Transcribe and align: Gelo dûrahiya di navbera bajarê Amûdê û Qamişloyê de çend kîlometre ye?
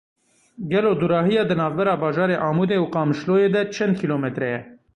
Gelo 0.71 0.91
dûrahiya 1.01 1.43
di 1.49 1.55
navbera 1.59 1.93
bajarê 2.03 2.37
Amûdê 2.47 2.77
û 2.83 2.85
Qamişloyê 2.95 3.49
de 3.55 3.61
çend 3.75 3.95
kîlometre 4.01 4.47
ye? 4.53 4.59